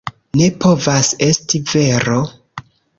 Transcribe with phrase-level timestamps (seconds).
[0.39, 2.21] Ne povas esti vero!